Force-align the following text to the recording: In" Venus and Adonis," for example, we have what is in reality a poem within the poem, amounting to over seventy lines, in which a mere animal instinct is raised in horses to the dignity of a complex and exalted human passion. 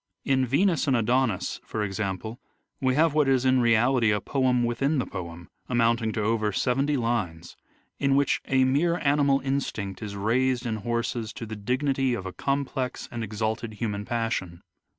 In" 0.25 0.47
Venus 0.47 0.87
and 0.87 0.97
Adonis," 0.97 1.61
for 1.63 1.83
example, 1.83 2.39
we 2.81 2.95
have 2.95 3.13
what 3.13 3.27
is 3.27 3.45
in 3.45 3.61
reality 3.61 4.09
a 4.09 4.19
poem 4.19 4.63
within 4.63 4.97
the 4.97 5.05
poem, 5.05 5.47
amounting 5.69 6.11
to 6.13 6.23
over 6.23 6.51
seventy 6.51 6.97
lines, 6.97 7.55
in 7.99 8.15
which 8.15 8.41
a 8.47 8.63
mere 8.63 8.97
animal 8.97 9.41
instinct 9.41 10.01
is 10.01 10.15
raised 10.15 10.65
in 10.65 10.77
horses 10.77 11.31
to 11.33 11.45
the 11.45 11.55
dignity 11.55 12.15
of 12.15 12.25
a 12.25 12.33
complex 12.33 13.07
and 13.11 13.23
exalted 13.23 13.73
human 13.75 14.03
passion. 14.03 14.63